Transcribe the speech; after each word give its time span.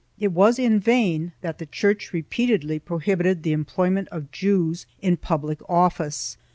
It 0.19 0.31
was 0.31 0.57
in 0.57 0.79
vain 0.79 1.31
that 1.41 1.59
the 1.59 1.67
Church 1.67 2.11
repeatedly 2.11 2.79
prohibited 2.79 3.43
the 3.43 3.51
employment 3.53 4.07
of 4.07 4.31
Jews 4.31 4.87
in 4.99 5.15
public 5.15 5.59
office. 5.69 6.37